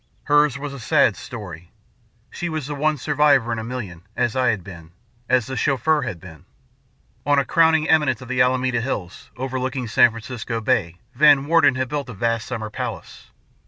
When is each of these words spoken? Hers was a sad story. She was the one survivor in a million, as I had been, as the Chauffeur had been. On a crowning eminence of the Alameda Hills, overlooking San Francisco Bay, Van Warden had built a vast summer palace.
Hers 0.23 0.57
was 0.57 0.73
a 0.73 0.79
sad 0.79 1.15
story. 1.15 1.69
She 2.31 2.49
was 2.49 2.65
the 2.65 2.73
one 2.73 2.97
survivor 2.97 3.51
in 3.51 3.59
a 3.59 3.63
million, 3.63 4.01
as 4.17 4.35
I 4.35 4.47
had 4.47 4.63
been, 4.63 4.93
as 5.29 5.45
the 5.45 5.55
Chauffeur 5.55 6.01
had 6.01 6.19
been. 6.19 6.45
On 7.23 7.37
a 7.37 7.45
crowning 7.45 7.87
eminence 7.87 8.19
of 8.19 8.27
the 8.27 8.41
Alameda 8.41 8.81
Hills, 8.81 9.29
overlooking 9.37 9.87
San 9.87 10.09
Francisco 10.09 10.59
Bay, 10.59 10.95
Van 11.13 11.45
Warden 11.45 11.75
had 11.75 11.87
built 11.87 12.09
a 12.09 12.13
vast 12.15 12.47
summer 12.47 12.71
palace. 12.71 13.29